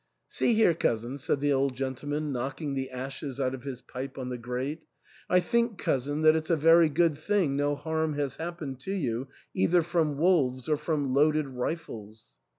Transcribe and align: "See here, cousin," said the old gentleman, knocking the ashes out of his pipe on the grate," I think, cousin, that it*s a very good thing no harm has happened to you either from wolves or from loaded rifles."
"See 0.37 0.55
here, 0.55 0.73
cousin," 0.73 1.19
said 1.19 1.41
the 1.41 1.53
old 1.53 1.75
gentleman, 1.75 2.31
knocking 2.31 2.73
the 2.73 2.89
ashes 2.89 3.39
out 3.39 3.53
of 3.53 3.61
his 3.61 3.83
pipe 3.83 4.17
on 4.17 4.29
the 4.29 4.37
grate," 4.39 4.81
I 5.29 5.39
think, 5.39 5.77
cousin, 5.77 6.23
that 6.23 6.35
it*s 6.35 6.49
a 6.49 6.55
very 6.55 6.89
good 6.89 7.15
thing 7.15 7.55
no 7.55 7.75
harm 7.75 8.13
has 8.13 8.37
happened 8.37 8.79
to 8.79 8.91
you 8.93 9.27
either 9.53 9.83
from 9.83 10.17
wolves 10.17 10.67
or 10.67 10.77
from 10.77 11.13
loaded 11.13 11.45
rifles." 11.49 12.31